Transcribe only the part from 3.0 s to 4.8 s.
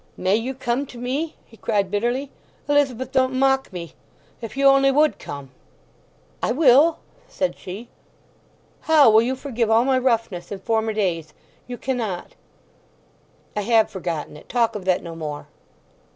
don't mock me! If you